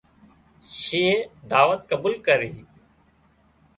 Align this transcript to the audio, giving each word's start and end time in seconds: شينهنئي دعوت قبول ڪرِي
شينهنئي 0.81 1.49
دعوت 1.51 1.81
قبول 1.91 2.13
ڪرِي 2.27 2.51